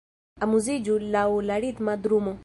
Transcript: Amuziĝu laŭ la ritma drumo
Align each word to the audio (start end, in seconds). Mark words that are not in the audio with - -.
Amuziĝu 0.45 0.95
laŭ 1.17 1.25
la 1.51 1.59
ritma 1.67 1.99
drumo 2.07 2.35